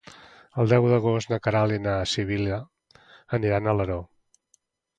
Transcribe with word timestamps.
El 0.61 0.71
deu 0.71 0.87
d'agost 0.91 1.33
na 1.33 1.39
Queralt 1.49 1.75
i 1.75 1.83
na 1.85 1.93
Sibil·la 2.13 2.59
aniran 3.41 3.69
a 3.71 3.77
Alaró. 3.77 4.03